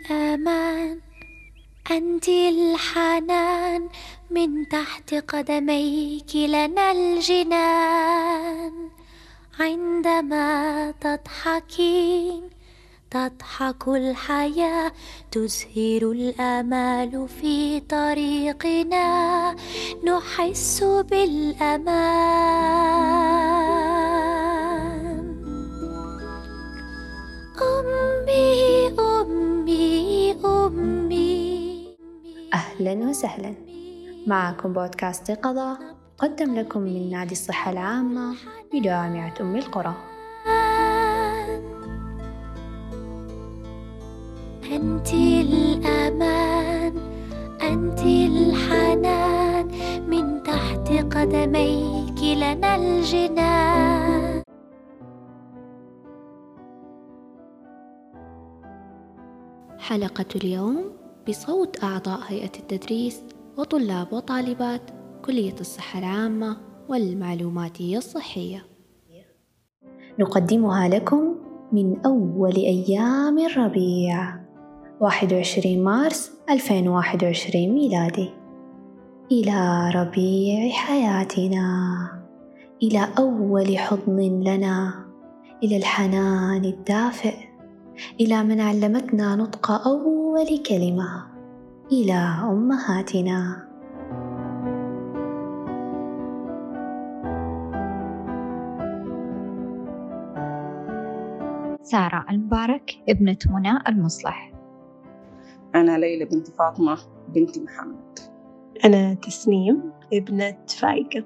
الأمان. 0.00 1.00
أنت 1.90 2.28
الحنان 2.28 3.88
من 4.30 4.68
تحت 4.68 5.14
قدميك 5.14 6.36
لنا 6.36 6.92
الجنان. 6.92 8.72
عندما 9.60 10.90
تضحكين 11.00 12.50
تضحك 13.10 13.88
الحياة 13.88 14.92
تزهر 15.30 16.02
الآمال 16.12 17.28
في 17.28 17.80
طريقنا. 17.80 19.56
نحس 20.04 20.84
بالأمان. 20.84 22.40
أمي 27.62 29.09
أمي. 30.44 31.86
أهلا 32.54 32.92
وسهلا. 32.92 33.54
معكم 34.26 34.72
بودكاست 34.72 35.30
قضاء. 35.30 35.78
قدم 36.18 36.54
لكم 36.54 36.80
من 36.80 37.10
نادي 37.10 37.32
الصحة 37.32 37.72
العامة 37.72 38.34
بجامعة 38.72 39.34
أم 39.40 39.56
القرى. 39.56 39.94
أنت 44.72 45.12
الأمان 45.12 46.94
أنت 47.62 48.00
الحنان 48.00 49.66
من 50.10 50.42
تحت 50.42 50.88
قدميك 51.16 52.22
لنا 52.22 52.76
الجنان. 52.76 54.29
حلقة 59.90 60.24
اليوم 60.36 60.92
بصوت 61.28 61.84
أعضاء 61.84 62.20
هيئة 62.26 62.50
التدريس 62.58 63.22
وطلاب 63.56 64.12
وطالبات 64.12 64.80
كلية 65.24 65.54
الصحة 65.60 65.98
العامة 65.98 66.56
والمعلوماتية 66.88 67.98
الصحية. 67.98 68.66
نقدمها 70.18 70.88
لكم 70.88 71.34
من 71.72 72.00
أول 72.06 72.56
أيام 72.56 73.38
الربيع 73.38 74.40
21 75.00 75.84
مارس 75.84 76.32
2021 76.50 77.68
ميلادي. 77.68 78.30
إلى 79.32 79.90
ربيع 79.94 80.70
حياتنا 80.70 81.96
إلى 82.82 83.08
أول 83.18 83.78
حضن 83.78 84.20
لنا 84.20 85.04
إلى 85.62 85.76
الحنان 85.76 86.64
الدافئ. 86.64 87.49
إلى 88.20 88.44
من 88.44 88.60
علمتنا 88.60 89.36
نطق 89.36 89.70
أول 89.70 90.62
كلمة. 90.68 91.26
إلى 91.92 92.36
أمهاتنا. 92.42 93.66
سارة 101.82 102.26
المبارك 102.30 102.90
ابنة 103.08 103.36
منى 103.50 103.78
المصلح. 103.88 104.52
أنا 105.74 105.98
ليلى 105.98 106.24
بنت 106.24 106.48
فاطمة 106.48 106.98
بنت 107.28 107.58
محمد. 107.58 108.18
أنا 108.84 109.14
تسنيم 109.14 109.92
ابنة 110.12 110.56
فايقة. 110.78 111.24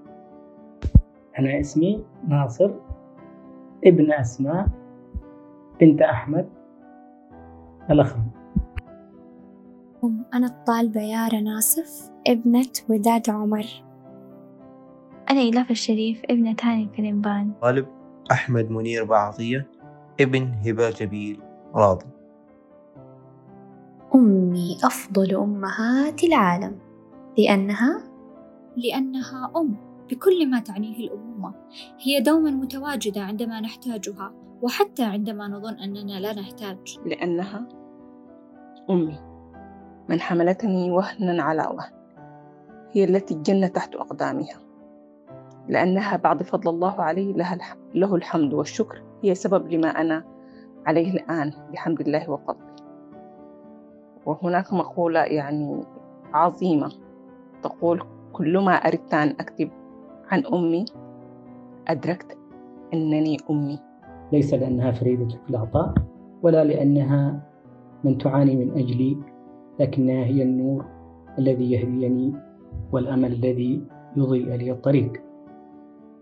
أنا 1.38 1.60
اسمي 1.60 2.04
ناصر 2.28 2.70
ابن 3.86 4.12
أسماء 4.12 4.66
بنت 5.80 6.02
أحمد. 6.02 6.48
الأخرم 7.90 8.30
أنا 10.34 10.46
الطالبة 10.46 11.00
يارا 11.00 11.40
ناصف 11.40 12.10
ابنة 12.26 12.72
وداد 12.88 13.30
عمر. 13.30 13.66
أنا 15.30 15.40
إلاف 15.40 15.70
الشريف 15.70 16.22
ابنة 16.30 16.56
هاني 16.62 16.82
الكلمبان 16.84 17.52
طالب 17.62 17.86
أحمد 18.32 18.70
منير 18.70 19.04
بعطية 19.04 19.66
ابن 20.20 20.52
هبة 20.66 20.90
جبيل 20.90 21.40
راضي. 21.74 22.06
أمي 24.14 24.78
أفضل 24.84 25.34
أمهات 25.34 26.24
العالم. 26.24 26.78
لأنها؟ 27.38 28.02
لأنها 28.76 29.52
أم 29.56 29.76
بكل 30.10 30.50
ما 30.50 30.60
تعنيه 30.60 31.08
الأمومة. 31.08 31.54
هي 32.00 32.20
دوما 32.20 32.50
متواجدة 32.50 33.20
عندما 33.20 33.60
نحتاجها. 33.60 34.32
وحتى 34.62 35.04
عندما 35.04 35.48
نظن 35.48 35.74
أننا 35.74 36.20
لا 36.20 36.32
نحتاج. 36.32 36.98
لأنها 37.06 37.68
أمي. 38.90 39.18
من 40.08 40.20
حملتني 40.20 40.90
وهنا 40.90 41.42
على 41.42 41.62
وهن. 41.62 41.92
هي 42.92 43.04
التي 43.04 43.34
الجنة 43.34 43.66
تحت 43.66 43.94
أقدامها. 43.94 44.58
لأنها 45.68 46.16
بعد 46.16 46.42
فضل 46.42 46.70
الله 46.70 47.02
علي 47.02 47.32
لها. 47.32 47.58
له 47.94 48.14
الحمد 48.14 48.54
والشكر. 48.54 49.02
هي 49.22 49.34
سبب 49.34 49.68
لما 49.68 49.88
أنا 49.88 50.24
عليه 50.86 51.10
الآن 51.10 51.52
بحمد 51.72 52.00
الله 52.00 52.30
وفضله. 52.30 52.74
وهناك 54.26 54.72
مقولة 54.72 55.20
يعني 55.20 55.84
عظيمة 56.32 56.92
تقول 57.62 58.02
كلما 58.32 58.72
أردت 58.72 59.14
أن 59.14 59.28
أكتب 59.28 59.70
عن 60.28 60.46
أمي 60.46 60.84
أدركت 61.88 62.38
أنني 62.94 63.36
أمي. 63.50 63.93
ليس 64.32 64.54
لأنها 64.54 64.92
فريدة 64.92 65.28
في 65.28 65.50
العطاء 65.50 65.94
ولا 66.42 66.64
لأنها 66.64 67.42
من 68.04 68.18
تعاني 68.18 68.56
من 68.56 68.70
أجلي 68.70 69.16
لكنها 69.80 70.24
هي 70.24 70.42
النور 70.42 70.84
الذي 71.38 71.72
يهديني 71.72 72.32
والأمل 72.92 73.32
الذي 73.32 73.84
يضيء 74.16 74.54
لي 74.54 74.70
الطريق. 74.72 75.12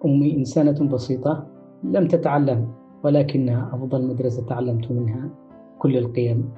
أمي 0.05 0.37
إنسانة 0.37 0.89
بسيطة 0.89 1.47
لم 1.85 2.09
تتعلم 2.09 2.69
ولكنها 3.05 3.71
أفضل 3.75 4.07
مدرسة 4.07 4.47
تعلمت 4.47 4.91
منها 4.91 5.31
كل 5.79 5.97
القيم 5.97 6.51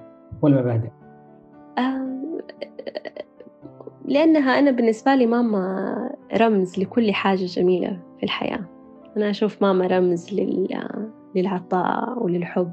والمبادئ. 0.42 0.90
لأنها 4.04 4.58
أنا 4.58 4.70
بالنسبة 4.70 5.14
لي 5.14 5.26
ماما 5.26 5.94
رمز 6.36 6.78
لكل 6.78 7.12
حاجة 7.12 7.44
جميلة 7.44 8.00
في 8.18 8.22
الحياة. 8.22 8.60
أنا 9.16 9.30
أشوف 9.30 9.62
ماما 9.62 9.86
رمز 9.86 10.34
لل... 10.34 10.68
للعطاء 11.34 12.22
وللحب 12.24 12.72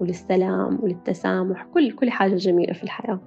وللسلام 0.00 0.78
وللتسامح 0.82 1.66
كل 1.74 1.92
كل 1.92 2.10
حاجة 2.10 2.34
جميلة 2.34 2.72
في 2.72 2.84
الحياة. 2.84 3.20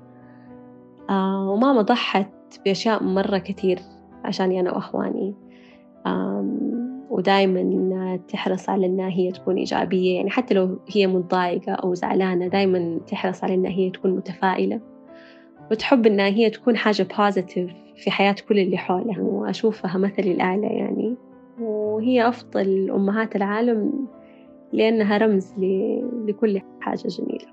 آه 1.09 1.50
وماما 1.50 1.82
ضحت 1.82 2.28
بأشياء 2.66 3.04
مرة 3.04 3.38
كثير 3.38 3.80
عشاني 4.26 4.59
أنا 4.59 4.72
وأخواني. 4.74 5.36
ودائما 7.09 8.20
تحرص 8.28 8.70
على 8.70 8.86
إنها 8.86 9.09
هي 9.09 9.32
تكون 9.32 9.58
إيجابية. 9.58 10.16
يعني 10.16 10.30
حتى 10.30 10.54
لو 10.54 10.80
هي 10.96 11.08
متضايقة 11.08 11.72
أو 11.72 11.94
زعلانة 11.94 12.48
دائما 12.48 13.00
تحرص 13.08 13.44
على 13.44 13.53
إنها 13.53 13.72
هي 13.72 13.90
تكون 13.90 14.12
متفائلة. 14.12 14.82
وتحب 15.72 16.06
إنها 16.06 16.28
هي 16.28 16.50
تكون 16.50 16.78
حاجة 16.78 17.08
بوزيتيف 17.18 17.72
في 17.96 18.12
حياة 18.12 18.36
كل 18.50 18.59
اللي 18.59 18.78
حولها. 18.78 19.22
وأشوفها 19.22 19.98
مثلي 19.98 20.32
الأعلى 20.32 20.68
يعني. 20.68 21.16
وهي 21.62 22.28
أفضل 22.28 22.92
أمهات 22.92 23.36
العالم 23.36 24.08
لأنها 24.74 25.18
رمز 25.18 25.54
لكل 26.28 26.62
حاجة 26.82 27.08
جميلة. 27.08 27.48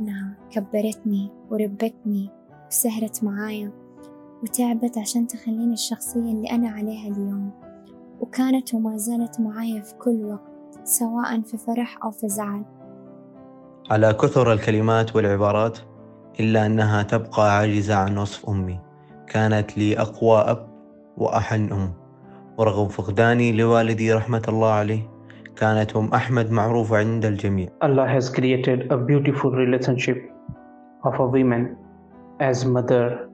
نعم 0.00 0.34
كبرتني 0.50 1.30
وربتني 1.50 2.30
وسهرت 2.68 3.24
معايا 3.24 3.70
وتعبت 4.42 4.98
عشان 4.98 5.26
تخليني 5.26 5.72
الشخصية 5.72 6.20
اللي 6.20 6.50
أنا 6.50 6.68
عليها 6.68 7.08
اليوم. 7.08 7.50
وكانت 8.20 8.74
وما 8.74 8.96
زالت 8.96 9.40
معايا 9.40 9.80
في 9.80 9.94
كل 9.94 10.24
وقت 10.24 10.78
سواء 10.84 11.40
في 11.40 11.56
فرح 11.56 11.98
أو 12.04 12.10
في 12.10 12.28
زعل. 12.28 12.64
على 13.90 14.12
كثر 14.12 14.52
الكلمات 14.52 15.16
والعبارات 15.16 15.78
إلا 16.40 16.66
أنها 16.66 17.02
تبقى 17.02 17.58
عاجزة 17.58 17.94
عن 17.94 18.18
وصف 18.18 18.48
أمي. 18.50 18.80
كانت 19.26 19.78
لي 19.78 19.98
أقوى 19.98 20.38
أب 20.38 20.68
وأحن 21.16 21.72
أم. 21.72 21.92
ورغم 22.58 22.88
فقداني 22.88 23.52
لوالدي 23.52 24.12
رحمة 24.12 24.42
الله 24.48 24.70
عليه 24.70 25.15
كانت 25.56 25.96
أم 25.96 26.14
أحمد 26.14 26.50
معروفة 26.50 26.96
عند 26.96 27.24
الجميع 27.24 27.68
Allah 27.80 28.06
has 28.06 28.28
created 28.30 28.92
a 28.92 28.96
beautiful 28.96 29.50
relationship 29.50 30.18
of 31.04 31.14
a 31.20 31.26
woman 31.26 31.76
as 32.40 32.64
mother 32.64 33.28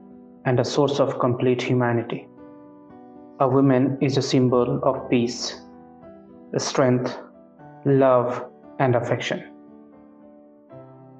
and 0.45 0.59
a 0.59 0.65
source 0.65 0.99
of 0.99 1.19
complete 1.19 1.61
humanity. 1.61 2.27
A 3.39 3.47
woman 3.47 3.97
is 4.01 4.17
a 4.17 4.21
symbol 4.21 4.79
of 4.83 5.09
peace, 5.09 5.61
strength, 6.57 7.17
love 7.85 8.45
and 8.79 8.95
affection. 8.95 9.39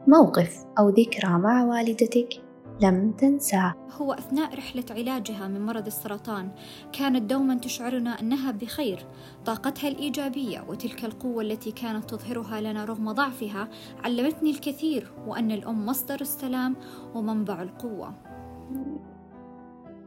موقف 0.07 0.65
أو 0.79 0.89
ذكرى 0.89 1.37
مع 1.37 1.63
والدتك 1.63 2.42
لم 2.81 3.11
تنساه 3.11 3.73
هو 4.01 4.13
أثناء 4.13 4.57
رحلة 4.57 4.83
علاجها 4.91 5.47
من 5.47 5.65
مرض 5.65 5.85
السرطان 5.85 6.49
كانت 6.93 7.21
دوما 7.21 7.55
تشعرنا 7.55 8.09
أنها 8.09 8.51
بخير. 8.51 9.05
طاقتها 9.45 9.87
الإيجابية 9.87 10.63
وتلك 10.67 11.05
القوة 11.05 11.43
التي 11.43 11.71
كانت 11.71 12.09
تظهرها 12.09 12.61
لنا 12.61 12.85
رغم 12.85 13.11
ضعفها 13.11 13.67
علمتني 14.03 14.51
الكثير 14.51 15.11
وأن 15.27 15.51
الأم 15.51 15.85
مصدر 15.85 16.21
السلام 16.21 16.75
ومنبع 17.15 17.61
القوة. 17.61 18.13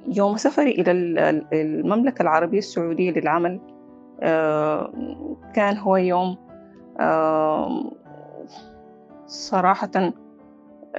يوم 0.09 0.37
سفري 0.37 0.71
إلى 0.71 0.91
المملكة 1.53 2.23
العربية 2.23 2.59
السعودية 2.59 3.11
للعمل 3.11 3.61
آه، 4.21 4.93
كان 5.55 5.77
هو 5.77 5.97
يوم 5.97 6.37
آه، 7.01 7.93
صراحة 9.27 10.13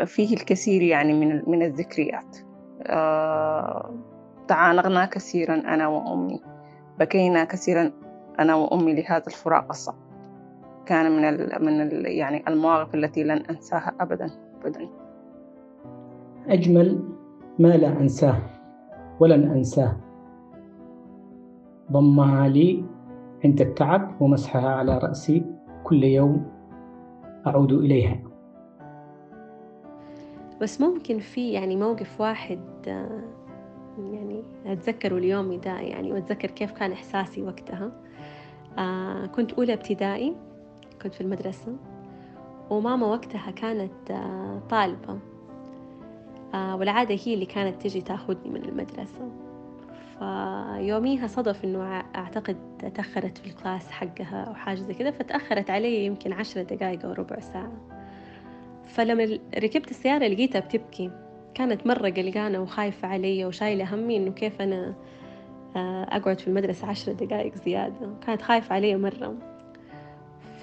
فيه 0.05 0.33
الكثير 0.35 0.81
يعني 0.81 1.13
من 1.13 1.41
من 1.47 1.61
الذكريات. 1.61 2.37
آه، 2.83 3.93
تعانقنا 4.47 5.05
كثيرا 5.05 5.55
أنا 5.55 5.87
وأمي. 5.87 6.41
بكينا 6.99 7.43
كثيرا 7.43 7.91
أنا 8.39 8.55
وأمي 8.55 8.93
لهذا 8.93 9.23
الفراق 9.27 9.65
الصعب 9.69 9.95
كان 10.85 11.11
من 11.11 11.25
ال 11.25 11.65
من 11.65 11.81
ال 11.81 12.05
يعني 12.05 12.43
المواقف 12.47 12.95
التي 12.95 13.23
لن 13.23 13.43
أنساها 13.49 13.95
أبدا 13.99 14.31
أبدا. 14.61 14.89
أجمل 16.47 16.99
ما 17.59 17.77
لا 17.77 17.87
أنساه 17.87 18.39
ولن 19.19 19.51
أنساه. 19.51 19.97
ضمها 21.91 22.47
لي 22.47 22.83
عند 23.45 23.61
التعب 23.61 24.21
ومسحها 24.21 24.69
على 24.69 24.97
رأسي 24.97 25.43
كل 25.83 26.03
يوم 26.03 26.45
أعود 27.47 27.71
إليها. 27.71 28.26
بس 30.61 30.81
ممكن 30.81 31.19
في 31.19 31.51
يعني 31.51 31.75
موقف 31.75 32.21
واحد 32.21 32.59
آه، 32.87 33.21
يعني 33.99 34.43
أتذكره 34.65 35.17
اليوم 35.17 35.59
ده 35.59 35.79
يعني 35.79 36.13
وأتذكر 36.13 36.51
كيف 36.51 36.71
كان 36.71 36.91
إحساسي 36.91 37.41
وقتها. 37.41 37.91
آه 38.77 39.25
كنت 39.25 39.53
أولى 39.53 39.73
ابتدائي 39.73 40.35
كنت 41.01 41.13
في 41.13 41.21
المدرسة 41.21 41.75
وماما 42.69 43.07
وقتها 43.07 43.51
كانت 43.51 44.11
آه 44.11 44.61
طالبة. 44.69 45.19
والعادة 46.53 47.17
هي 47.25 47.33
اللي 47.33 47.45
كانت 47.45 47.81
تجي 47.81 48.01
تأخذني 48.01 48.49
من 48.49 48.63
المدرسة. 48.65 49.31
فيوميها 50.19 51.27
صدف 51.27 51.65
إنه 51.65 51.83
أعتقد 52.15 52.57
تأخرت 52.95 53.37
في 53.37 53.47
الكلاس 53.47 53.91
حقها 53.91 54.43
أو 54.43 54.53
حاجة 54.53 54.79
زي 54.79 54.93
كذا 54.93 55.11
فتأخرت 55.11 55.69
علي 55.69 56.05
يمكن 56.05 56.33
عشرة 56.33 56.63
دقايق 56.63 57.05
أو 57.05 57.11
ربع 57.13 57.39
ساعة. 57.39 57.71
فلما 58.87 59.39
ركبت 59.57 59.91
السيارة 59.91 60.27
لقيتها 60.27 60.59
بتبكي. 60.59 61.11
كانت 61.53 61.87
مرة 61.87 62.09
قلقانة 62.09 62.59
وخايفة 62.61 63.07
علي 63.07 63.45
وشايلة 63.45 63.95
همي 63.95 64.17
إنه 64.17 64.31
كيف 64.31 64.61
أنا 64.61 64.95
آه، 65.75 66.03
أقعد 66.03 66.39
في 66.39 66.47
المدرسة 66.47 66.87
عشرة 66.87 67.13
دقايق 67.13 67.55
زيادة. 67.55 68.09
كانت 68.27 68.41
خايفة 68.41 68.75
علي 68.75 68.95
مرة. 68.95 69.35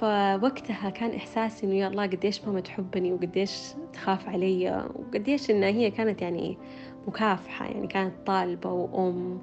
فوقتها 0.01 0.91
كان 0.91 1.11
إحساسي 1.11 1.67
إنه 1.67 1.75
يا 1.75 1.89
الله 1.89 2.03
قديش 2.07 2.45
ماما 2.45 2.61
تحبني 2.61 3.13
وقديش 3.13 3.75
تخاف 3.93 4.29
علي 4.29 4.89
وقديش 4.95 5.51
إنها 5.51 5.69
هي 5.69 5.91
كانت 5.91 6.23
يعني 6.23 6.59
مكافحة 7.07 7.67
يعني 7.67 7.87
كانت 7.87 8.15
طالبة 8.27 8.73
وأم 8.73 9.39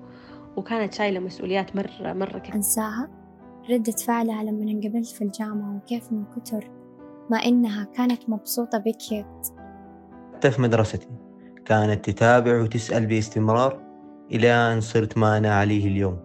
وكانت 0.58 0.94
شايلة 0.94 1.20
مسؤوليات 1.20 1.76
مرة 1.76 2.14
مرة 2.14 2.40
كثير 2.40 2.56
أنساها؟ 2.56 3.10
ردة 3.70 3.92
فعلها 3.92 4.44
لما 4.44 4.72
انقبلت 4.72 5.08
في 5.08 5.22
الجامعة 5.22 5.76
وكيف 5.78 6.12
من 6.12 6.24
كتر 6.36 6.68
ما 7.32 7.38
إنها 7.38 7.84
كانت 7.84 8.30
مبسوطة 8.30 8.78
بكيت 8.78 9.48
حتى 10.34 10.52
في 10.52 10.62
مدرستي. 10.62 11.08
كانت 11.66 12.10
تتابع 12.10 12.62
وتسأل 12.62 13.06
باستمرار 13.06 13.80
إلى 14.32 14.52
أن 14.52 14.82
صرت 14.82 15.18
ما 15.18 15.38
أنا 15.38 15.56
عليه 15.56 15.88
اليوم. 15.88 16.20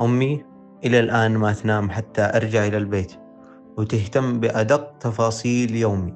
أمي 0.00 0.44
إلى 0.84 1.00
الآن 1.00 1.36
ما 1.36 1.52
تنام 1.52 1.90
حتى 1.90 2.22
أرجع 2.22 2.66
إلى 2.66 2.76
البيت 2.76 3.12
وتهتم 3.78 4.40
بأدق 4.40 4.98
تفاصيل 4.98 5.76
يومي 5.76 6.14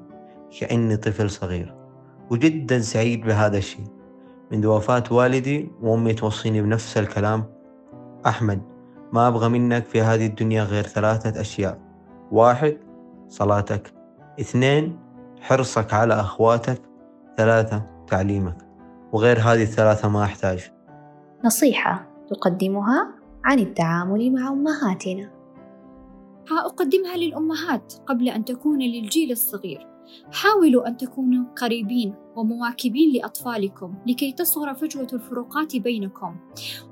كأني 0.59 0.97
طفل 0.97 1.29
صغير 1.29 1.75
وجدا 2.31 2.79
سعيد 2.79 3.25
بهذا 3.25 3.57
الشيء. 3.57 3.85
منذ 4.51 4.67
وفاة 4.67 5.03
والدي 5.11 5.71
وأمي 5.81 6.13
توصيني 6.13 6.61
بنفس 6.61 6.97
الكلام. 6.97 7.43
أحمد 8.25 8.61
ما 9.13 9.27
أبغى 9.27 9.49
منك 9.49 9.85
في 9.85 10.01
هذه 10.01 10.25
الدنيا 10.25 10.63
غير 10.63 10.83
ثلاثة 10.83 11.41
أشياء. 11.41 11.79
واحد 12.31 12.77
صلاتك. 13.29 13.94
اثنين 14.39 14.99
حرصك 15.41 15.93
على 15.93 16.13
أخواتك 16.13 16.81
ثلاثة 17.37 17.83
تعليمك. 18.07 18.57
وغير 19.13 19.39
هذه 19.39 19.63
الثلاثة 19.63 20.09
ما 20.09 20.23
أحتاج. 20.23 20.71
نصيحة 21.45 22.07
تقدمها 22.29 23.15
عن 23.45 23.59
التعامل 23.59 24.33
مع 24.33 24.47
أمهاتنا. 24.47 25.31
أقدمها 26.65 27.17
للأمهات 27.17 27.93
قبل 28.07 28.29
أن 28.29 28.45
تكون 28.45 28.79
للجيل 28.79 29.31
الصغير. 29.31 29.94
حاولوا 30.31 30.87
أن 30.87 30.97
تكونوا 30.97 31.45
قريبين 31.61 32.13
ومواكبين 32.35 33.13
لأطفالكم 33.13 33.95
لكي 34.07 34.31
تصغر 34.31 34.73
فجوة 34.73 35.07
الفروقات 35.13 35.75
بينكم. 35.75 36.35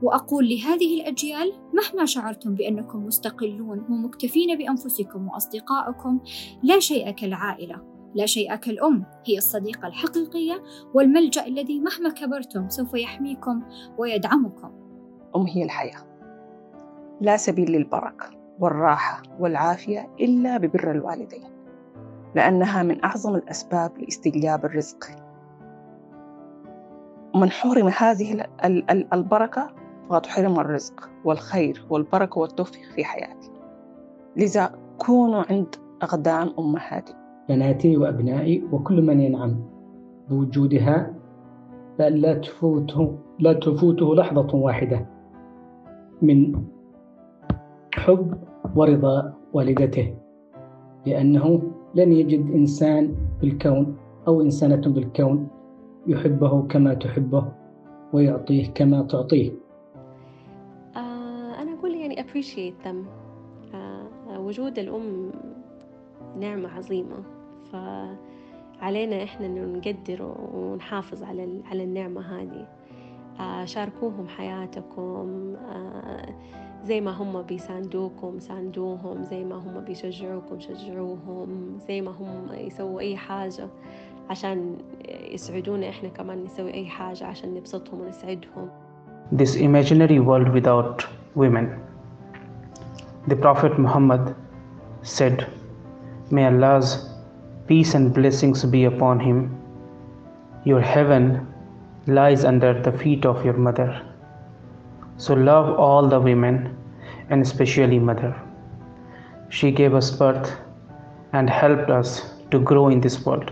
وأقول 0.02 0.50
لهذه 0.50 1.02
الأجيال 1.02 1.54
مهما 1.74 2.06
شعرتم 2.06 2.56
بأنكم 2.56 3.06
مستقلون 3.06 3.86
ومكتفين 3.90 4.58
بأنفسكم 4.58 5.28
وأصدقائكم 5.28 6.20
لا 6.64 6.80
شيء 6.80 7.12
كالعائلة. 7.12 7.82
لا 8.16 8.26
شيء 8.26 8.56
كالأم 8.56 9.06
هي 9.26 9.38
الصديقة 9.38 9.88
الحقيقية 9.88 10.64
والملجأ 10.94 11.48
الذي 11.48 11.80
مهما 11.80 12.10
كبرتم 12.10 12.70
سوف 12.70 12.94
يحميكم 12.94 13.64
ويدعمكم. 13.98 14.72
أم 15.36 15.48
هي 15.48 15.64
الحياة. 15.64 16.14
لا 17.22 17.38
سبيل 17.38 17.72
للبركة 17.72 18.30
والراحة 18.60 19.24
والعافية 19.40 20.16
إلا 20.20 20.58
ببر 20.58 20.92
الوالدين. 20.92 21.63
لأنها 22.36 22.84
من 22.84 23.04
أعظم 23.04 23.36
الأسباب 23.36 23.98
لاستجلاب 23.98 24.66
الرزق. 24.66 25.06
من 27.36 27.50
حرم 27.52 27.88
هذه 27.88 28.46
البركة 29.14 29.70
فقد 30.10 30.26
حرم 30.26 30.60
الرزق 30.60 31.10
والخير 31.26 31.86
والبركة 31.90 32.40
والتوفيق 32.40 32.84
في 32.96 33.04
حياته 33.04 33.50
لذا 34.38 34.72
كونوا 34.98 35.44
عند 35.50 35.76
أقدام 36.02 36.54
أمهاتكم 36.60 37.18
بناتي 37.50 37.98
وأبنائي 37.98 38.64
وكل 38.72 39.02
من 39.02 39.20
ينعم 39.20 39.66
بوجودها 40.30 41.14
لا 42.00 42.34
تفوته 42.34 43.18
لا 43.40 43.54
تفوته 43.54 44.16
لحظة 44.16 44.56
واحدة 44.56 45.06
من 46.22 46.64
حب 47.94 48.34
ورضا 48.76 49.34
والدته 49.54 50.16
لأنه 51.06 51.62
لن 51.96 52.14
يجد 52.14 52.52
إنسان 52.52 53.16
بالكون 53.42 53.98
أو 54.28 54.42
إنسانة 54.42 54.82
بالكون 54.94 55.48
يحبه 56.08 56.68
كما 56.68 56.94
تحبه 56.94 57.52
ويعطيه 58.14 58.68
كما 58.68 59.02
تعطيه. 59.02 59.52
آه 60.96 61.62
أنا 61.62 61.74
أقول 61.74 61.96
يعني 61.96 62.16
appreciate 62.24 62.86
them. 62.86 62.96
آه 63.76 64.40
وجود 64.40 64.80
الأم 64.80 65.32
نعمة 66.40 66.70
عظيمة. 66.70 67.16
فعلينا 67.72 69.24
إحنا 69.24 69.46
إنه 69.46 69.78
نقدر 69.78 70.36
ونحافظ 70.54 71.24
على 71.24 71.62
على 71.72 71.84
النعمة 71.84 72.22
هذه. 72.22 72.68
آه 73.40 73.66
شاركوهم 73.66 74.28
حياتكم. 74.28 75.56
زي 76.85 77.01
ما 77.01 77.11
هم 77.11 77.43
بيساندوكم 77.43 78.39
ساندوهم 78.39 79.23
زي 79.23 79.45
ما 79.45 79.57
هم 79.57 79.81
بيشجعوكم 79.87 80.61
شجعوهم 80.61 81.79
زي 81.89 82.01
ما 82.01 82.11
هم 82.11 82.49
يسووا 82.53 83.01
أي 83.01 83.17
حاجة 83.17 83.69
عشان 84.31 84.77
يسعدونا 85.09 85.89
إحنا 85.89 86.09
كمان 86.09 86.45
نسوي 86.45 86.75
أي 86.75 86.87
حاجة 86.87 87.25
عشان 87.27 87.55
نبسطهم 87.55 88.01
ونسعدهم 88.01 88.69
This 89.33 89.57
imaginary 89.57 90.21
world 90.21 90.49
without 90.59 91.05
women 91.35 91.67
The 93.29 93.37
Prophet 93.37 93.79
Muhammad 93.79 94.35
said 95.03 95.47
May 96.31 96.47
Allah's 96.47 96.91
peace 97.67 97.95
and 97.95 98.15
blessings 98.15 98.65
be 98.65 98.85
upon 98.85 99.21
him 99.21 99.39
Your 100.65 100.81
heaven 100.81 101.47
lies 102.07 102.45
under 102.45 102.73
the 102.83 102.93
feet 102.93 103.27
of 103.27 103.45
your 103.45 103.59
mother 103.67 103.91
So 105.17 105.35
love 105.35 105.79
all 105.79 106.09
the 106.09 106.21
women 106.21 106.77
and 107.31 107.43
especially 107.43 107.99
mother. 107.99 108.35
She 109.49 109.71
gave 109.71 109.95
us 109.95 110.11
birth 110.11 110.53
and 111.33 111.51
helped 111.51 111.91
us 111.91 112.35
to 112.51 112.61
grow 112.61 112.89
in 112.89 113.01
this 113.01 113.25
world. 113.25 113.51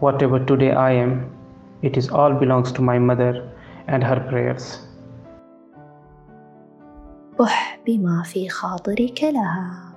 Whatever 0.00 0.44
today 0.44 0.72
I 0.72 0.92
am, 0.92 1.30
it 1.82 1.96
is 1.96 2.08
all 2.08 2.34
belongs 2.34 2.72
to 2.72 2.82
my 2.82 2.98
mother 2.98 3.48
and 3.88 4.02
her 4.04 4.20
prayers. 4.28 4.78
بح 7.38 7.78
بما 7.86 8.22
في 8.22 8.48
خاطرك 8.48 9.24
لها 9.24 9.89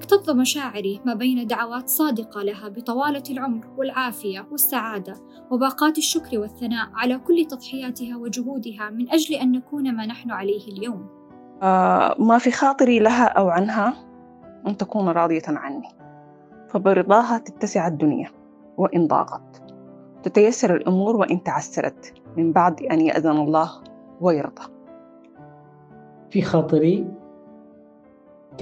اكتظ 0.00 0.30
مشاعري 0.30 1.00
ما 1.04 1.14
بين 1.14 1.46
دعوات 1.46 1.88
صادقة 1.88 2.42
لها 2.42 2.68
بطوالة 2.68 3.22
العمر 3.30 3.66
والعافية 3.76 4.46
والسعادة 4.50 5.14
وباقات 5.50 5.98
الشكر 5.98 6.38
والثناء 6.38 6.90
على 6.94 7.18
كل 7.18 7.44
تضحياتها 7.44 8.16
وجهودها 8.16 8.90
من 8.90 9.10
أجل 9.10 9.34
أن 9.34 9.52
نكون 9.52 9.96
ما 9.96 10.06
نحن 10.06 10.30
عليه 10.30 10.68
اليوم. 10.68 11.06
آه 11.62 12.16
ما 12.18 12.38
في 12.38 12.50
خاطري 12.50 12.98
لها 12.98 13.24
أو 13.24 13.48
عنها 13.48 13.94
أن 14.66 14.76
تكون 14.76 15.08
راضية 15.08 15.42
عني. 15.48 15.88
فبرضاها 16.68 17.38
تتسع 17.38 17.86
الدنيا 17.86 18.30
وإن 18.76 19.06
ضاقت. 19.06 19.62
تتيسر 20.22 20.76
الأمور 20.76 21.16
وإن 21.16 21.42
تعسرت. 21.42 22.14
من 22.36 22.52
بعد 22.52 22.82
أن 22.82 23.00
يأذن 23.00 23.36
الله 23.36 23.70
ويرضى. 24.20 24.62
في 26.30 26.42
خاطري 26.42 27.19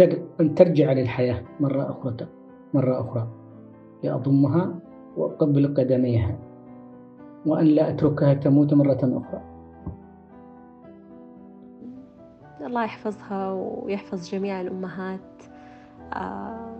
أن 0.00 0.55
ترجع 0.55 0.93
للحياة 0.93 1.43
مرة 1.61 1.90
أخرى 1.90 2.26
مرة 2.75 3.00
أخرى. 3.00 3.28
لأضمها 4.02 4.75
وأقبل 5.17 5.75
قدميها. 5.75 6.38
وأن 7.47 7.67
لا 7.67 7.90
أتركها 7.90 8.35
تموت 8.35 8.75
مرة 8.75 8.99
أخرى. 9.02 9.43
الله 12.67 12.85
يحفظها 12.85 13.52
ويحفظ 13.52 14.31
جميع 14.31 14.61
الأمهات 14.61 15.43
آه، 16.12 16.76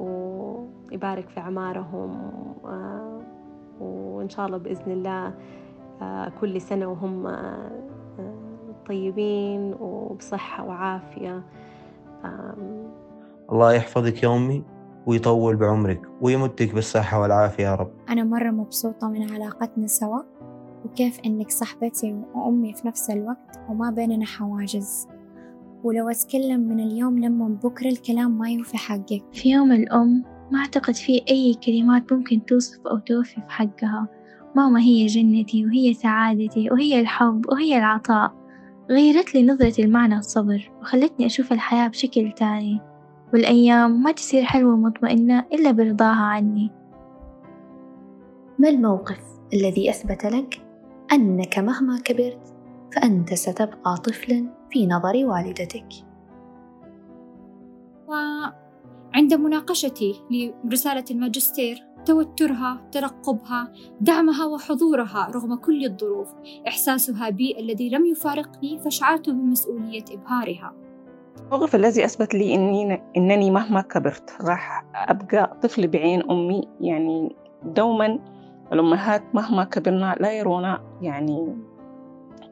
ويبارك 0.00 1.28
في 1.28 1.40
أعمارهم 1.40 2.16
آه، 2.64 3.18
وإن 3.80 4.28
شاء 4.28 4.46
الله 4.46 4.58
بإذن 4.58 4.92
الله 4.92 5.34
آه، 6.02 6.32
كل 6.40 6.60
سنة 6.60 6.86
وهم 6.86 7.36
طيبين 8.86 9.74
وبصحة 9.80 10.64
وعافية. 10.64 11.42
الله 13.52 13.72
يحفظك 13.72 14.22
يا 14.22 14.36
أمي 14.36 14.64
ويطول 15.06 15.56
بعمرك 15.56 16.00
ويمدك 16.20 16.74
بالصحة 16.74 17.20
والعافية 17.20 17.64
يا 17.64 17.74
رب. 17.74 17.90
أنا 18.08 18.24
مرة 18.24 18.50
مبسوطة 18.50 19.08
من 19.08 19.32
علاقتنا 19.32 19.86
سوا 19.86 20.20
وكيف 20.84 21.20
إنك 21.26 21.50
صاحبتي 21.50 22.22
وأمي 22.34 22.74
في 22.74 22.88
نفس 22.88 23.10
الوقت 23.10 23.60
وما 23.68 23.90
بيننا 23.90 24.26
حواجز. 24.26 25.08
ولو 25.84 26.08
أتكلم 26.08 26.60
من 26.60 26.80
اليوم 26.80 27.18
لما 27.18 27.48
بكرة 27.48 27.88
الكلام 27.88 28.38
ما 28.38 28.50
يوفي 28.50 28.76
حقك. 28.76 29.22
في 29.32 29.50
يوم 29.50 29.72
الأم 29.72 30.24
ما 30.50 30.58
أعتقد 30.58 30.94
في 30.94 31.22
أي 31.30 31.54
كلمات 31.66 32.12
ممكن 32.12 32.44
توصف 32.44 32.86
أو 32.86 32.98
توفي 32.98 33.34
في 33.34 33.50
حقها. 33.50 34.08
ماما 34.56 34.80
هي 34.80 35.06
جنتي 35.06 35.66
وهي 35.66 35.94
سعادتي 35.94 36.70
وهي 36.70 37.00
الحب 37.00 37.46
وهي 37.48 37.78
العطاء. 37.78 38.39
غيرت 38.90 39.34
لي 39.34 39.42
نظرة 39.42 39.84
المعنى 39.84 40.18
الصبر 40.18 40.70
وخلتني 40.80 41.26
أشوف 41.26 41.52
الحياة 41.52 41.88
بشكل 41.88 42.32
تاني. 42.32 42.80
والأيام 43.32 44.02
ما 44.02 44.12
تصير 44.12 44.44
حلوة 44.44 44.74
ومطمئنة 44.74 45.44
إلا 45.52 45.70
برضاها 45.70 46.22
عني. 46.22 46.70
ما 48.58 48.68
الموقف 48.68 49.20
الذي 49.54 49.90
أثبت 49.90 50.26
لك 50.26 50.60
أنك 51.12 51.58
مهما 51.58 52.00
كبرت 52.04 52.54
فأنت 52.94 53.34
ستبقى 53.34 53.96
طفلا 54.04 54.46
في 54.70 54.86
نظر 54.86 55.26
والدتك؟ 55.26 55.88
وعند 58.08 59.34
مناقشتي 59.34 60.14
لرسالة 60.64 61.04
الماجستير 61.10 61.82
توترها 62.04 62.80
ترقبها 62.92 63.72
دعمها 64.00 64.46
وحضورها 64.46 65.30
رغم 65.34 65.54
كل 65.54 65.84
الظروف. 65.84 66.28
إحساسها 66.68 67.30
بي 67.30 67.60
الذي 67.60 67.88
لم 67.88 68.06
يفارقني 68.06 68.78
فشعرت 68.78 69.30
بمسؤولية 69.30 70.04
إبهارها. 70.12 70.72
الموقف 71.44 71.74
الذي 71.74 72.04
أثبت 72.04 72.34
لي 72.34 72.54
إني 72.54 73.02
إنني 73.16 73.50
مهما 73.50 73.80
كبرت 73.80 74.30
راح 74.40 74.84
أبقى 74.94 75.56
طفل 75.62 75.88
بعين 75.88 76.30
أمي 76.30 76.68
يعني 76.80 77.36
دوما 77.64 78.18
الأمهات 78.72 79.22
مهما 79.34 79.64
كبرنا 79.64 80.16
لا 80.20 80.32
يرونا 80.32 80.80
يعني 81.02 81.56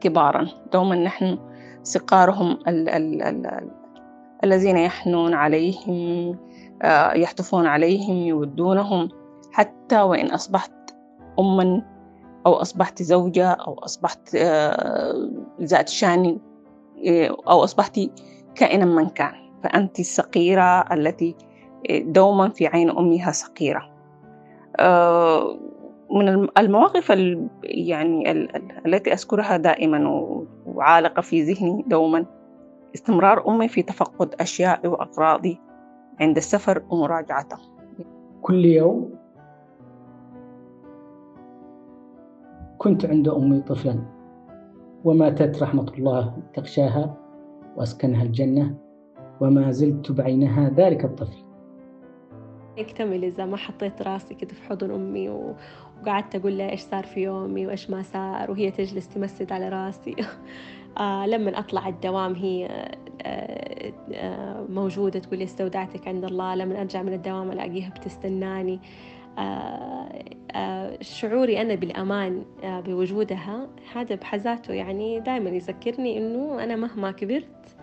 كبارا. 0.01 0.47
دوما 0.73 0.95
نحن 0.95 1.37
سقارهم 1.83 2.51
ال 2.67 2.89
ال 2.89 3.21
ال 3.21 3.69
الذين 4.43 4.77
يحنون 4.77 5.33
عليهم 5.33 6.37
آه، 6.81 7.13
يحتفون 7.13 7.65
عليهم 7.65 8.17
يودونهم 8.17 9.09
حتى 9.51 10.01
وإن 10.01 10.31
أصبحت 10.31 10.71
أما 11.39 11.85
أو 12.45 12.53
أصبحت 12.53 13.03
زوجة 13.03 13.47
أو 13.47 13.73
أصبحت 13.73 14.35
آه، 14.35 15.29
ذات 15.61 15.89
شأن 15.89 16.39
آه، 17.07 17.27
أو 17.27 17.63
أصبحت 17.63 17.99
كائنا 18.55 18.85
من 18.85 19.09
كان. 19.09 19.33
فأنت 19.63 19.99
الصغيرة 19.99 20.93
التي 20.93 21.35
دوما 21.89 22.49
في 22.49 22.67
عين 22.67 22.89
أمها 22.89 23.31
صغيرة. 23.31 23.89
من 26.11 26.47
المواقف 26.57 27.09
يعني 27.63 28.31
التي 28.85 29.13
أذكرها 29.13 29.57
دائما 29.57 30.07
وعالقة 30.65 31.21
في 31.21 31.41
ذهني 31.41 31.83
دوما 31.87 32.25
استمرار 32.95 33.47
أمي 33.47 33.67
في 33.67 33.81
تفقد 33.81 34.35
أشياء 34.39 34.87
وأغراضي 34.87 35.59
عند 36.19 36.37
السفر 36.37 36.83
ومراجعته. 36.89 37.57
كل 38.41 38.65
يوم 38.65 39.18
كنت 42.79 43.05
عند 43.05 43.27
أمي 43.27 43.61
طفلا. 43.61 43.99
وماتت 45.03 45.63
رحمة 45.63 45.91
الله 45.97 46.37
تغشاها 46.53 47.17
وأسكنها 47.77 48.23
الجنة 48.23 48.75
وما 49.41 49.71
زلت 49.71 50.11
بعينها 50.11 50.69
ذلك 50.69 51.05
الطفل. 51.05 51.37
يكتمل 52.77 53.23
إذا 53.23 53.45
ما 53.45 53.57
حطيت 53.57 54.01
راسي 54.01 54.33
كده 54.33 54.53
في 54.53 54.63
حضن 54.63 54.91
أمي 54.91 55.29
و... 55.29 55.55
وقعدت 56.01 56.35
أقول 56.35 56.57
لها 56.57 56.69
إيش 56.69 56.81
صار 56.81 57.03
في 57.03 57.21
يومي 57.21 57.67
وإيش 57.67 57.89
ما 57.89 58.01
صار 58.01 58.51
وهي 58.51 58.71
تجلس 58.71 59.07
تمسد 59.07 59.51
على 59.51 59.69
راسي. 59.69 60.15
آه 60.97 61.27
لما 61.27 61.59
أطلع 61.59 61.87
الدوام 61.87 62.35
هي 62.35 62.65
آه 63.21 63.93
آه 64.13 64.65
موجودة 64.69 65.19
تقول 65.19 65.37
لي 65.39 65.43
استودعتك 65.43 66.07
عند 66.07 66.25
الله 66.25 66.55
لما 66.55 66.81
أرجع 66.81 67.01
من 67.01 67.13
الدوام 67.13 67.51
ألاقيها 67.51 67.89
بتستناني. 67.89 68.73
آه 68.73 68.77
آه 68.77 69.18
شعوري 71.01 71.61
أنا 71.61 71.75
بالأمان 71.75 72.45
آه 72.63 72.79
بوجودها 72.79 73.67
هذا 73.93 74.15
بحذاته 74.15 74.73
يعني 74.73 75.19
دائما 75.19 75.49
يذكرني 75.49 76.17
إنه 76.17 76.63
أنا 76.63 76.75
مهما 76.75 77.11
كبرت 77.11 77.75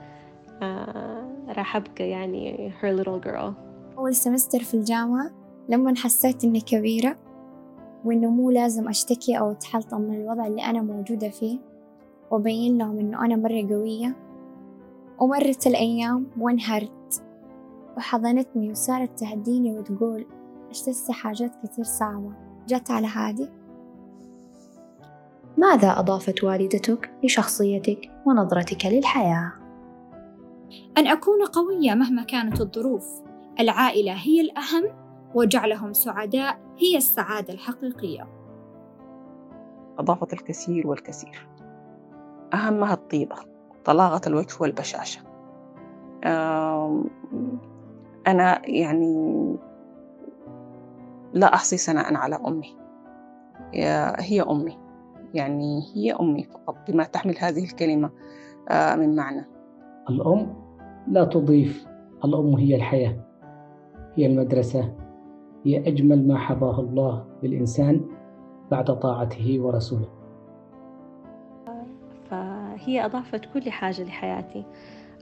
آه 0.62 1.28
راح 1.48 1.76
أبقى 1.76 2.08
يعني 2.08 2.72
her 2.82 2.98
little 2.98 3.26
girl. 3.26 3.52
أول 3.98 4.14
سمستر 4.14 4.58
في 4.58 4.74
الجامعة 4.74 5.30
لما 5.68 5.96
حسيت 5.96 6.44
إني 6.44 6.60
كبيرة 6.60 7.16
وإنه 8.04 8.30
مو 8.30 8.50
لازم 8.50 8.88
أشتكي 8.88 9.38
أو 9.38 9.50
أتحلطم 9.50 10.00
من 10.00 10.20
الوضع 10.20 10.46
اللي 10.46 10.62
أنا 10.62 10.82
موجودة 10.82 11.28
فيه 11.28 11.58
وأبين 12.30 12.78
لهم 12.78 12.98
إنه 12.98 13.24
أنا 13.24 13.36
مرة 13.36 13.68
قوية 13.70 14.16
ومرت 15.20 15.66
الأيام 15.66 16.26
وانهرت 16.40 17.22
وحضنتني 17.96 18.70
وصارت 18.70 19.18
تهديني 19.18 19.78
وتقول 19.78 20.26
اشتست 20.70 21.10
حاجات 21.10 21.52
كتير 21.64 21.84
صعبة. 21.84 22.32
جت 22.66 22.90
على 22.90 23.06
هادي. 23.06 23.48
ماذا 25.58 25.98
أضافت 25.98 26.44
والدتك 26.44 27.10
لشخصيتك 27.24 28.10
ونظرتك 28.26 28.86
للحياة؟ 28.86 29.52
أن 30.98 31.06
أكون 31.06 31.44
قوية 31.44 31.94
مهما 31.94 32.22
كانت 32.22 32.60
الظروف. 32.60 33.22
العائلة 33.60 34.12
هي 34.12 34.40
الأهم 34.40 34.84
وجعلهم 35.34 35.92
سعداء 35.92 36.58
هي 36.78 36.96
السعادة 36.96 37.54
الحقيقية. 37.54 38.28
أضافت 39.98 40.32
الكثير 40.32 40.86
والكثير. 40.86 41.48
أهمها 42.54 42.94
الطيبة 42.94 43.36
طلاقة 43.84 44.20
الوجه 44.26 44.54
والبشاشة. 44.60 45.20
أنا 48.26 48.68
يعني 48.68 49.56
لا 51.34 51.54
أحصي 51.54 51.76
ثناء 51.76 52.14
على 52.14 52.38
أمي. 52.46 52.76
هي 54.18 54.42
أمي. 54.42 54.78
يعني 55.34 55.82
هي 55.94 56.12
أمي 56.12 56.44
فقط 56.44 56.76
بما 56.90 57.04
تحمل 57.04 57.34
هذه 57.38 57.64
الكلمة 57.64 58.10
آه، 58.68 58.94
من 58.94 59.16
معنى. 59.16 59.44
الأم 60.10 60.54
لا 61.08 61.24
تضيف. 61.24 61.86
الأم 62.24 62.56
هي 62.56 62.76
الحياة 62.76 63.16
هي 64.14 64.26
المدرسة 64.26 64.94
هي 65.64 65.88
أجمل 65.88 66.28
ما 66.28 66.38
حظاه 66.38 66.80
الله 66.80 67.24
للإنسان 67.42 68.00
بعد 68.70 68.98
طاعته 68.98 69.60
ورسوله. 69.60 70.08
فهي 72.30 73.04
أضافت 73.04 73.44
كل 73.54 73.70
حاجة 73.70 74.02
لحياتي 74.02 74.64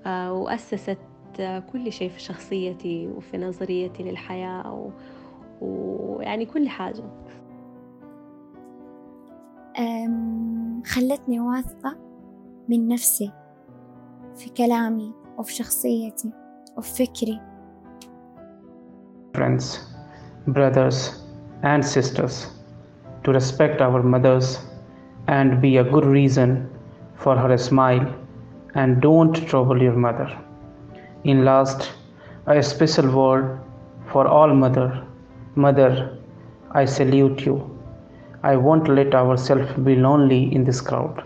آه، 0.07 0.33
وأسست 0.33 0.99
كل 1.73 1.93
شيء 1.93 2.09
في 2.09 2.21
شخصيتي 2.21 3.09
وفي 3.09 3.39
نظريتي 3.39 4.03
للحياة 4.03 4.91
ويعني 5.61 6.47
كل 6.47 6.69
حاجة 6.69 7.05
خلتني 10.87 11.41
واثقة 11.41 11.97
من 12.69 12.89
نفسي 12.89 13.33
في 14.35 14.51
كلامي 14.51 15.13
وفي 15.39 15.53
شخصيتي 15.53 16.33
وفي 16.77 17.07
فكري 17.07 17.41
friends, 19.35 19.81
brothers, 20.47 21.25
and 21.65 21.85
sisters 21.85 22.47
to 23.25 23.33
respect 23.33 23.81
our 23.81 24.01
mothers 24.03 24.61
and 25.27 25.61
be 25.61 25.79
a 25.79 25.85
good 25.85 26.05
reason 26.05 26.71
for 27.17 27.37
her 27.37 27.57
smile 27.59 28.07
and 28.75 29.01
don't 29.01 29.35
trouble 29.49 29.83
your 29.83 29.97
mother. 29.97 30.29
In 31.25 31.45
last, 31.45 31.91
a 32.47 32.63
special 32.63 33.11
word 33.11 33.61
for 34.13 34.27
all 34.29 34.55
mother. 34.55 35.05
Mother, 35.56 36.18
I 36.72 36.86
salute 36.86 37.46
you. 37.46 37.78
I 38.44 38.56
won't 38.56 38.88
let 38.88 39.14
ourselves 39.16 39.72
be 39.84 39.96
lonely 39.96 40.54
in 40.56 40.64
this 40.64 40.82
crowd. 40.82 41.24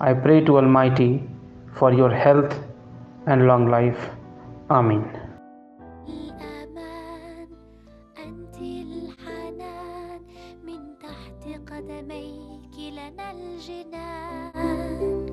I 0.00 0.12
pray 0.12 0.40
to 0.44 0.56
Almighty 0.58 1.22
for 1.72 1.92
your 1.92 2.10
health 2.10 2.52
and 3.26 3.46
long 3.46 3.68
life. 3.70 4.10
Amen. 4.70 5.04
الأمان 6.08 7.48
أنت 8.24 8.56
الحنان 8.58 10.20
من 10.66 10.80
تحت 11.02 11.42
قدميك 11.72 12.76
لنا 12.92 13.30
الجنان 13.30 15.26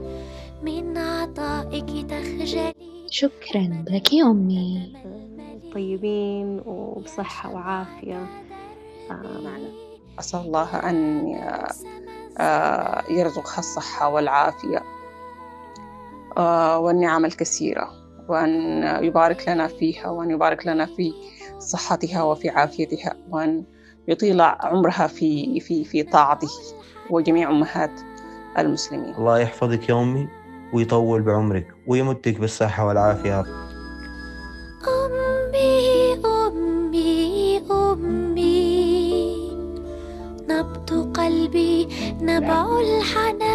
من 0.64 0.98
عطائك 0.98 2.06
تخجلي 2.10 3.06
شكرا 3.10 3.84
لك 3.90 4.14
يا 4.14 4.24
أمي 4.32 4.94
طيبين 5.77 6.63
وبصحة 6.67 7.51
وعافية. 7.51 8.27
آه. 9.11 9.41
معنا 9.45 9.69
أسأل 10.19 10.41
الله 10.41 10.77
أن 10.91 11.35
آه 12.39 13.03
يرزقها 13.11 13.59
الصحة 13.59 14.09
والعافية 14.09 14.83
آه 16.39 16.79
والنعم 16.79 17.25
الكثيرة 17.25 17.91
وأن 18.29 18.83
يبارك 19.05 19.49
لنا 19.49 19.67
فيها 19.67 20.11
وأن 20.11 20.31
يبارك 20.31 20.67
لنا 20.67 20.87
في 20.87 21.13
صحتها 21.59 22.23
وفي 22.23 22.49
عافيتها 22.49 23.15
وأن 23.31 23.65
يطيل 24.09 24.41
عمرها 24.41 25.07
في 25.07 25.61
في 25.61 25.85
في 25.85 26.03
طاعته 26.03 26.49
وجميع 27.11 27.51
أمهات 27.51 28.01
المسلمين. 28.59 29.15
الله 29.15 29.39
يحفظك 29.39 29.89
يا 29.89 29.95
أمي 30.03 30.29
ويطول 30.73 31.23
بعمرك 31.23 31.67
ويمدك 31.87 32.41
بالصحة 32.41 32.87
والعافية 32.87 33.66
نبع 42.37 42.81
الحنان 42.81 43.46